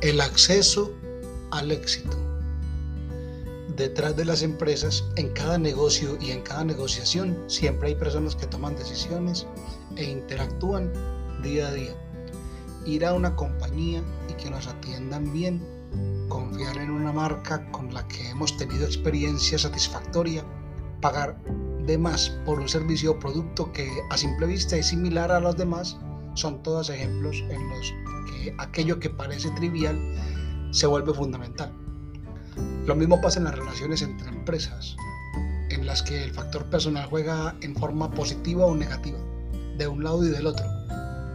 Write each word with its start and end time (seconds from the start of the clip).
El 0.00 0.20
acceso 0.20 0.92
al 1.50 1.72
éxito. 1.72 2.16
Detrás 3.74 4.14
de 4.14 4.24
las 4.24 4.42
empresas, 4.42 5.04
en 5.16 5.30
cada 5.30 5.58
negocio 5.58 6.16
y 6.20 6.30
en 6.30 6.42
cada 6.42 6.62
negociación, 6.62 7.36
siempre 7.48 7.88
hay 7.88 7.94
personas 7.96 8.36
que 8.36 8.46
toman 8.46 8.76
decisiones 8.76 9.44
e 9.96 10.04
interactúan 10.04 10.92
día 11.42 11.66
a 11.66 11.72
día. 11.72 11.96
Ir 12.86 13.04
a 13.04 13.12
una 13.12 13.34
compañía 13.34 14.00
y 14.28 14.34
que 14.34 14.50
nos 14.50 14.68
atiendan 14.68 15.32
bien, 15.32 15.60
confiar 16.28 16.76
en 16.76 16.90
una 16.90 17.12
marca 17.12 17.68
con 17.72 17.92
la 17.92 18.06
que 18.06 18.30
hemos 18.30 18.56
tenido 18.56 18.86
experiencia 18.86 19.58
satisfactoria, 19.58 20.44
pagar 21.00 21.42
de 21.86 21.98
más 21.98 22.30
por 22.46 22.60
un 22.60 22.68
servicio 22.68 23.10
o 23.10 23.18
producto 23.18 23.72
que 23.72 23.90
a 24.10 24.16
simple 24.16 24.46
vista 24.46 24.76
es 24.76 24.86
similar 24.86 25.32
a 25.32 25.40
los 25.40 25.56
demás, 25.56 25.98
son 26.38 26.62
todos 26.62 26.88
ejemplos 26.88 27.42
en 27.50 27.68
los 27.68 27.92
que 28.30 28.54
aquello 28.58 29.00
que 29.00 29.10
parece 29.10 29.50
trivial 29.50 29.98
se 30.70 30.86
vuelve 30.86 31.12
fundamental. 31.12 31.72
Lo 32.86 32.94
mismo 32.94 33.20
pasa 33.20 33.40
en 33.40 33.44
las 33.44 33.58
relaciones 33.58 34.02
entre 34.02 34.28
empresas, 34.28 34.96
en 35.70 35.84
las 35.84 36.02
que 36.02 36.22
el 36.22 36.30
factor 36.30 36.64
personal 36.66 37.06
juega 37.06 37.56
en 37.60 37.74
forma 37.74 38.10
positiva 38.12 38.66
o 38.66 38.74
negativa, 38.74 39.18
de 39.76 39.88
un 39.88 40.04
lado 40.04 40.24
y 40.24 40.28
del 40.28 40.46
otro, 40.46 40.64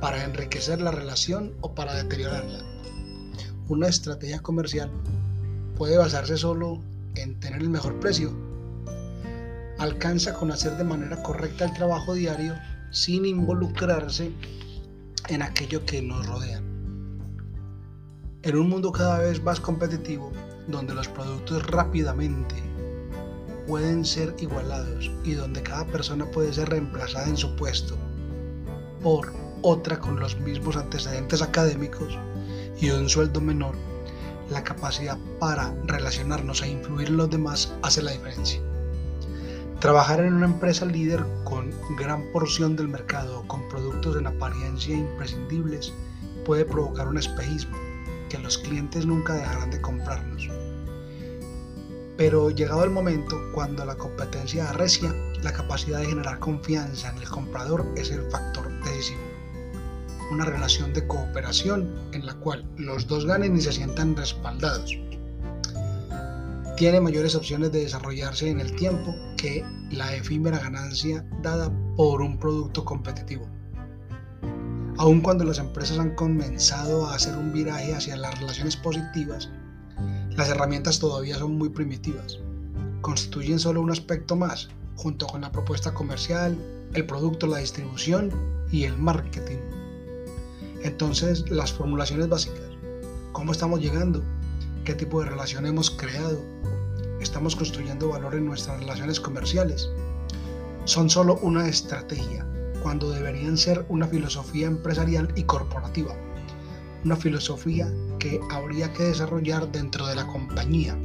para 0.00 0.22
enriquecer 0.22 0.82
la 0.82 0.90
relación 0.90 1.54
o 1.62 1.74
para 1.74 1.94
deteriorarla. 1.94 2.60
Una 3.68 3.88
estrategia 3.88 4.40
comercial 4.40 4.90
puede 5.76 5.96
basarse 5.96 6.36
solo 6.36 6.82
en 7.14 7.40
tener 7.40 7.62
el 7.62 7.70
mejor 7.70 7.98
precio. 8.00 8.32
Alcanza 9.78 10.34
con 10.34 10.50
hacer 10.50 10.76
de 10.76 10.84
manera 10.84 11.22
correcta 11.22 11.64
el 11.64 11.72
trabajo 11.72 12.12
diario 12.12 12.54
sin 12.90 13.24
involucrarse 13.24 14.32
en 15.28 15.42
aquello 15.42 15.84
que 15.84 16.02
nos 16.02 16.26
rodea. 16.26 16.58
En 18.42 18.56
un 18.56 18.68
mundo 18.68 18.92
cada 18.92 19.18
vez 19.18 19.42
más 19.42 19.60
competitivo, 19.60 20.32
donde 20.68 20.94
los 20.94 21.08
productos 21.08 21.66
rápidamente 21.66 22.54
pueden 23.66 24.04
ser 24.04 24.34
igualados 24.40 25.10
y 25.24 25.34
donde 25.34 25.62
cada 25.62 25.86
persona 25.86 26.24
puede 26.26 26.52
ser 26.52 26.70
reemplazada 26.70 27.28
en 27.28 27.36
su 27.36 27.54
puesto 27.56 27.96
por 29.02 29.32
otra 29.62 29.98
con 29.98 30.18
los 30.18 30.38
mismos 30.40 30.76
antecedentes 30.76 31.42
académicos 31.42 32.18
y 32.80 32.90
un 32.90 33.08
sueldo 33.08 33.40
menor, 33.40 33.74
la 34.50 34.64
capacidad 34.64 35.18
para 35.38 35.74
relacionarnos 35.84 36.62
e 36.62 36.70
influir 36.70 37.08
en 37.08 37.18
los 37.18 37.30
demás 37.30 37.72
hace 37.82 38.02
la 38.02 38.12
diferencia. 38.12 38.60
Trabajar 39.80 40.20
en 40.20 40.34
una 40.34 40.44
empresa 40.44 40.84
líder 40.84 41.24
con 41.42 41.72
gran 41.96 42.22
porción 42.32 42.76
del 42.76 42.88
mercado, 42.88 43.42
con 43.46 43.66
productos 43.70 44.14
en 44.14 44.26
apariencia 44.26 44.94
imprescindibles, 44.94 45.94
puede 46.44 46.66
provocar 46.66 47.08
un 47.08 47.16
espejismo 47.16 47.78
que 48.28 48.36
los 48.36 48.58
clientes 48.58 49.06
nunca 49.06 49.32
dejarán 49.32 49.70
de 49.70 49.80
comprarnos. 49.80 50.50
Pero 52.18 52.50
llegado 52.50 52.84
el 52.84 52.90
momento, 52.90 53.40
cuando 53.54 53.86
la 53.86 53.94
competencia 53.94 54.68
arrecia, 54.68 55.14
la 55.42 55.54
capacidad 55.54 56.00
de 56.00 56.08
generar 56.08 56.38
confianza 56.40 57.08
en 57.08 57.16
el 57.16 57.28
comprador 57.30 57.86
es 57.96 58.10
el 58.10 58.30
factor 58.30 58.68
decisivo. 58.84 59.22
Una 60.30 60.44
relación 60.44 60.92
de 60.92 61.06
cooperación 61.06 61.88
en 62.12 62.26
la 62.26 62.34
cual 62.34 62.66
los 62.76 63.06
dos 63.06 63.24
ganen 63.24 63.56
y 63.56 63.62
se 63.62 63.72
sientan 63.72 64.14
respaldados 64.14 64.94
tiene 66.80 66.98
mayores 66.98 67.34
opciones 67.34 67.72
de 67.72 67.82
desarrollarse 67.82 68.48
en 68.48 68.58
el 68.58 68.74
tiempo 68.74 69.14
que 69.36 69.62
la 69.90 70.14
efímera 70.14 70.60
ganancia 70.60 71.26
dada 71.42 71.70
por 71.94 72.22
un 72.22 72.38
producto 72.38 72.86
competitivo. 72.86 73.46
Aun 74.96 75.20
cuando 75.20 75.44
las 75.44 75.58
empresas 75.58 75.98
han 75.98 76.14
comenzado 76.14 77.04
a 77.04 77.16
hacer 77.16 77.36
un 77.36 77.52
viraje 77.52 77.94
hacia 77.94 78.16
las 78.16 78.40
relaciones 78.40 78.78
positivas, 78.78 79.50
las 80.30 80.48
herramientas 80.48 80.98
todavía 80.98 81.36
son 81.36 81.58
muy 81.58 81.68
primitivas. 81.68 82.38
Constituyen 83.02 83.58
solo 83.58 83.82
un 83.82 83.90
aspecto 83.90 84.34
más, 84.34 84.70
junto 84.96 85.26
con 85.26 85.42
la 85.42 85.52
propuesta 85.52 85.92
comercial, 85.92 86.56
el 86.94 87.04
producto, 87.04 87.46
la 87.46 87.58
distribución 87.58 88.30
y 88.72 88.84
el 88.84 88.96
marketing. 88.96 89.58
Entonces, 90.82 91.44
las 91.50 91.74
formulaciones 91.74 92.30
básicas. 92.30 92.70
¿Cómo 93.32 93.52
estamos 93.52 93.80
llegando? 93.80 94.24
¿Qué 94.84 94.94
tipo 94.94 95.20
de 95.22 95.30
relación 95.30 95.66
hemos 95.66 95.90
creado? 95.90 96.40
estamos 97.20 97.54
construyendo 97.54 98.08
valor 98.08 98.34
en 98.34 98.46
nuestras 98.46 98.80
relaciones 98.80 99.20
comerciales. 99.20 99.90
Son 100.84 101.10
solo 101.10 101.38
una 101.42 101.68
estrategia, 101.68 102.46
cuando 102.82 103.10
deberían 103.10 103.56
ser 103.56 103.84
una 103.88 104.06
filosofía 104.06 104.66
empresarial 104.66 105.30
y 105.36 105.44
corporativa. 105.44 106.14
Una 107.04 107.16
filosofía 107.16 107.92
que 108.18 108.40
habría 108.50 108.92
que 108.92 109.04
desarrollar 109.04 109.70
dentro 109.70 110.06
de 110.06 110.16
la 110.16 110.26
compañía, 110.26 110.98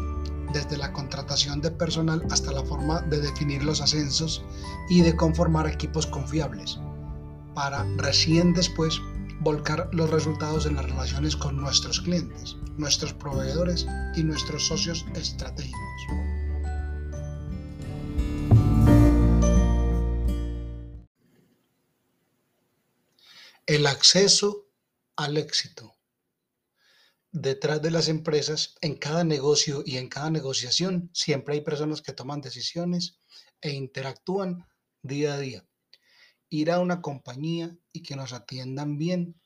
desde 0.53 0.77
la 0.77 0.91
contratación 0.93 1.61
de 1.61 1.71
personal 1.71 2.23
hasta 2.31 2.51
la 2.51 2.63
forma 2.63 3.01
de 3.01 3.19
definir 3.19 3.63
los 3.63 3.81
ascensos 3.81 4.43
y 4.89 5.01
de 5.01 5.15
conformar 5.15 5.67
equipos 5.67 6.07
confiables, 6.07 6.79
para 7.53 7.85
recién 7.97 8.53
después 8.53 9.01
volcar 9.39 9.89
los 9.93 10.09
resultados 10.09 10.65
en 10.65 10.75
las 10.75 10.85
relaciones 10.85 11.35
con 11.35 11.57
nuestros 11.57 12.01
clientes, 12.01 12.55
nuestros 12.77 13.13
proveedores 13.13 13.85
y 14.15 14.23
nuestros 14.23 14.67
socios 14.67 15.05
estratégicos. 15.15 15.79
El 23.65 23.87
acceso 23.87 24.67
al 25.15 25.37
éxito. 25.37 25.95
Detrás 27.31 27.81
de 27.81 27.91
las 27.91 28.07
empresas, 28.07 28.75
en 28.81 28.95
cada 28.95 29.23
negocio 29.23 29.83
y 29.85 29.97
en 29.97 30.07
cada 30.07 30.29
negociación, 30.29 31.09
siempre 31.13 31.55
hay 31.55 31.61
personas 31.61 32.01
que 32.01 32.13
toman 32.13 32.41
decisiones 32.41 33.19
e 33.61 33.71
interactúan 33.71 34.65
día 35.01 35.33
a 35.33 35.39
día 35.39 35.67
ir 36.49 36.71
a 36.71 36.79
una 36.79 37.01
compañía 37.01 37.75
y 37.91 38.03
que 38.03 38.15
nos 38.15 38.33
atiendan 38.33 38.97
bien, 38.97 39.39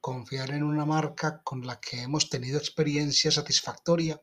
confiar 0.00 0.50
en 0.50 0.62
una 0.62 0.84
marca 0.84 1.42
con 1.42 1.66
la 1.66 1.80
que 1.80 2.02
hemos 2.02 2.28
tenido 2.28 2.58
experiencia 2.58 3.30
satisfactoria, 3.30 4.20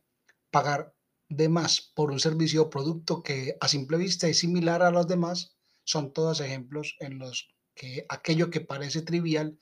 pagar 0.50 0.94
de 1.28 1.48
más 1.48 1.92
por 1.94 2.10
un 2.10 2.20
servicio 2.20 2.62
o 2.62 2.70
producto 2.70 3.22
que 3.22 3.56
a 3.60 3.68
simple 3.68 3.96
vista 3.96 4.28
es 4.28 4.38
similar 4.38 4.82
a 4.82 4.90
los 4.90 5.06
demás, 5.06 5.56
son 5.84 6.12
todos 6.12 6.40
ejemplos 6.40 6.96
en 7.00 7.18
los 7.18 7.54
que 7.74 8.04
aquello 8.08 8.50
que 8.50 8.60
parece 8.60 9.02
trivial 9.02 9.58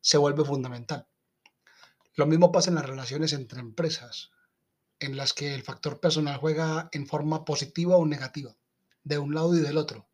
se 0.00 0.18
vuelve 0.18 0.44
fundamental. 0.44 1.06
Lo 2.14 2.26
mismo 2.26 2.52
pasa 2.52 2.70
en 2.70 2.76
las 2.76 2.86
relaciones 2.86 3.32
entre 3.32 3.60
empresas, 3.60 4.30
en 4.98 5.16
las 5.16 5.32
que 5.32 5.54
el 5.54 5.62
factor 5.62 6.00
personal 6.00 6.38
juega 6.38 6.88
en 6.92 7.06
forma 7.06 7.44
positiva 7.44 7.96
o 7.96 8.06
negativa, 8.06 8.56
de 9.04 9.18
un 9.18 9.34
lado 9.34 9.54
y 9.56 9.60
del 9.60 9.78
otro 9.78 10.09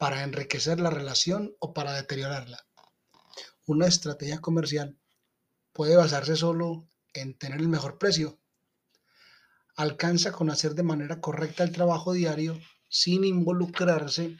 para 0.00 0.22
enriquecer 0.22 0.80
la 0.80 0.88
relación 0.88 1.54
o 1.58 1.74
para 1.74 1.92
deteriorarla. 1.92 2.66
Una 3.66 3.86
estrategia 3.86 4.40
comercial 4.40 4.98
puede 5.74 5.94
basarse 5.94 6.36
solo 6.36 6.88
en 7.12 7.36
tener 7.36 7.60
el 7.60 7.68
mejor 7.68 7.98
precio. 7.98 8.40
Alcanza 9.76 10.32
con 10.32 10.48
hacer 10.48 10.74
de 10.74 10.84
manera 10.84 11.20
correcta 11.20 11.64
el 11.64 11.72
trabajo 11.72 12.14
diario 12.14 12.58
sin 12.88 13.24
involucrarse 13.24 14.38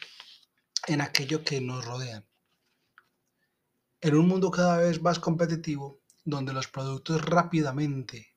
en 0.87 1.03
aquello 1.03 1.44
que 1.44 1.60
nos 1.60 1.84
rodea. 1.84 2.25
En 4.00 4.15
un 4.15 4.28
mundo 4.28 4.50
cada 4.50 4.78
vez 4.78 5.03
más 5.03 5.19
competitivo, 5.19 6.00
donde 6.25 6.54
los 6.54 6.69
productos 6.69 7.22
rápidamente 7.22 8.34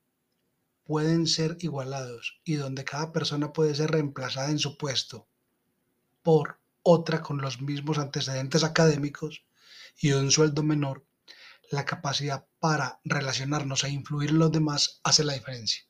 pueden 0.83 1.27
ser 1.27 1.55
igualados 1.61 2.41
y 2.43 2.55
donde 2.55 2.83
cada 2.83 3.13
persona 3.13 3.53
puede 3.53 3.75
ser 3.75 3.91
reemplazada 3.91 4.49
en 4.49 4.59
su 4.59 4.77
puesto 4.77 5.29
por 6.21 6.62
otra 6.83 7.21
con 7.21 7.41
los 7.41 7.61
mismos 7.61 7.97
antecedentes 7.97 8.63
académicos 8.63 9.45
y 9.97 10.11
un 10.11 10.31
sueldo 10.31 10.63
menor, 10.63 11.05
la 11.71 11.85
capacidad 11.85 12.45
para 12.59 12.99
relacionarnos 13.05 13.83
e 13.85 13.89
influir 13.89 14.31
en 14.31 14.39
los 14.39 14.51
demás 14.51 14.99
hace 15.03 15.23
la 15.23 15.33
diferencia. 15.33 15.83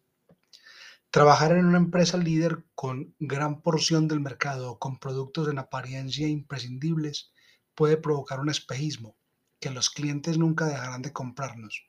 Trabajar 1.10 1.52
en 1.52 1.66
una 1.66 1.78
empresa 1.78 2.18
líder 2.18 2.66
con 2.76 3.16
gran 3.20 3.62
porción 3.62 4.08
del 4.08 4.20
mercado, 4.20 4.78
con 4.78 5.00
productos 5.00 5.48
en 5.48 5.60
apariencia 5.60 6.28
imprescindibles, 6.28 7.32
puede 7.76 7.98
provocar 7.98 8.40
un 8.40 8.50
espejismo 8.50 9.16
que 9.60 9.72
los 9.72 9.90
clientes 9.90 10.38
nunca 10.38 10.66
dejarán 10.66 11.02
de 11.02 11.12
comprarnos. 11.12 11.88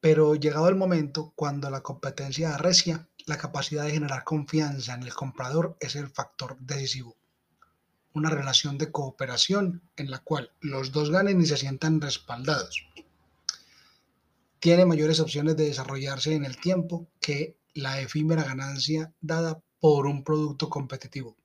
Pero 0.00 0.34
llegado 0.34 0.68
el 0.68 0.76
momento, 0.76 1.32
cuando 1.36 1.70
la 1.70 1.80
competencia 1.80 2.54
arrecia, 2.54 3.08
la 3.24 3.38
capacidad 3.38 3.84
de 3.84 3.92
generar 3.92 4.24
confianza 4.24 4.94
en 4.94 5.02
el 5.02 5.14
comprador 5.14 5.76
es 5.80 5.96
el 5.96 6.08
factor 6.08 6.56
decisivo 6.60 7.16
una 8.16 8.30
relación 8.30 8.78
de 8.78 8.90
cooperación 8.90 9.82
en 9.96 10.10
la 10.10 10.20
cual 10.20 10.50
los 10.60 10.90
dos 10.90 11.10
ganen 11.10 11.40
y 11.42 11.46
se 11.46 11.58
sientan 11.58 12.00
respaldados. 12.00 12.88
Tiene 14.58 14.86
mayores 14.86 15.20
opciones 15.20 15.54
de 15.56 15.66
desarrollarse 15.66 16.34
en 16.34 16.46
el 16.46 16.56
tiempo 16.56 17.08
que 17.20 17.58
la 17.74 18.00
efímera 18.00 18.42
ganancia 18.42 19.12
dada 19.20 19.62
por 19.80 20.06
un 20.06 20.24
producto 20.24 20.70
competitivo. 20.70 21.36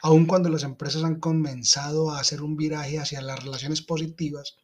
Aun 0.00 0.24
cuando 0.24 0.48
las 0.48 0.62
empresas 0.62 1.04
han 1.04 1.20
comenzado 1.20 2.10
a 2.10 2.20
hacer 2.20 2.40
un 2.40 2.56
viraje 2.56 2.98
hacia 2.98 3.20
las 3.20 3.44
relaciones 3.44 3.82
positivas, 3.82 4.56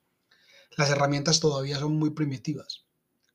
Las 0.79 0.89
herramientas 0.89 1.39
todavía 1.39 1.79
son 1.79 1.99
muy 1.99 2.11
primitivas. 2.11 2.87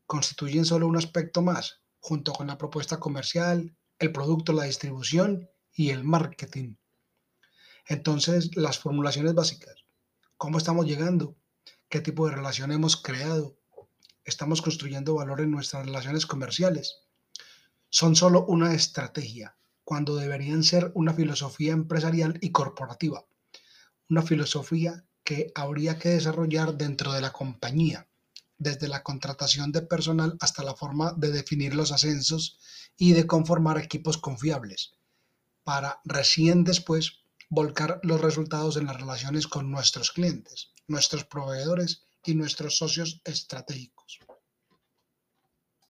Constituyen 0.08 0.66
solo 0.66 0.88
un 0.88 0.98
aspecto 0.98 1.44
más, 1.44 1.82
junto 2.00 2.34
con 2.34 2.48
la 2.48 2.58
propuesta 2.58 3.00
comercial, 3.00 3.76
el 4.00 4.12
producto, 4.12 4.54
la 4.54 4.64
distribución 4.64 5.48
y 5.72 5.92
el 5.92 6.04
marketing. 6.04 6.78
Entonces, 7.88 8.56
las 8.58 8.80
formulaciones 8.80 9.34
básicas. 9.34 9.86
¿Cómo 10.36 10.58
estamos 10.58 10.86
llegando? 10.86 11.38
¿Qué 11.88 12.02
tipo 12.02 12.28
de 12.28 12.36
relación 12.36 12.74
hemos 12.74 12.98
creado? 12.98 13.58
¿Estamos 14.26 14.62
construyendo 14.62 15.16
valor 15.16 15.40
en 15.40 15.52
nuestras 15.52 15.86
relaciones 15.86 16.26
comerciales? 16.26 16.98
Son 17.90 18.18
solo 18.18 18.46
una 18.46 18.74
estrategia, 18.74 19.56
cuando 19.86 20.18
deberían 20.18 20.64
ser 20.64 20.92
una 20.96 21.14
filosofía 21.14 21.72
empresarial 21.72 22.38
y 22.42 22.52
corporativa. 22.52 23.26
Una 24.10 24.22
filosofía 24.22 25.06
que 25.24 25.54
habría 25.56 25.98
que 25.98 26.10
desarrollar 26.10 26.78
dentro 26.78 27.14
de 27.14 27.22
la 27.22 27.32
compañía, 27.32 28.10
desde 28.58 28.90
la 28.90 29.02
contratación 29.02 29.72
de 29.72 29.82
personal 29.82 30.36
hasta 30.42 30.62
la 30.64 30.76
forma 30.76 31.14
de 31.14 31.32
definir 31.32 31.74
los 31.74 31.94
ascensos 31.94 32.60
y 32.98 33.14
de 33.14 33.26
conformar 33.26 33.78
equipos 33.78 34.18
confiables, 34.18 34.96
para 35.64 36.02
recién 36.04 36.66
después 36.66 37.24
volcar 37.50 38.00
los 38.04 38.22
resultados 38.22 38.78
en 38.78 38.86
las 38.86 39.00
relaciones 39.00 39.48
con 39.48 39.72
nuestros 39.72 40.12
clientes, 40.12 40.74
nuestros 40.88 41.26
proveedores 41.26 42.08
y 42.24 42.36
nuestros 42.36 42.78
socios 42.78 43.22
estratégicos. 43.24 43.97